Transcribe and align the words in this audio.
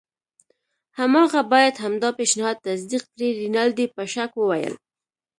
هماغه 0.99 1.41
باید 1.51 1.75
همدا 1.83 2.09
پیشنهاد 2.19 2.57
تصدیق 2.67 3.03
کړي. 3.13 3.29
رینالډي 3.41 3.85
په 3.95 4.03
شک 4.13 4.31
وویل. 4.37 4.75